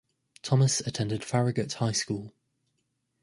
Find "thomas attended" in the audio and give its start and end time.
0.41-1.23